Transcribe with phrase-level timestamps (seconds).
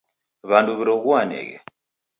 [0.49, 1.57] W'andu w'iroghuaneghe.